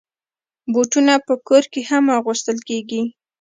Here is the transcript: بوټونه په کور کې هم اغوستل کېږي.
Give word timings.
بوټونه 0.73 1.13
په 1.27 1.33
کور 1.47 1.63
کې 1.73 1.81
هم 1.89 2.05
اغوستل 2.17 2.57
کېږي. 2.69 3.01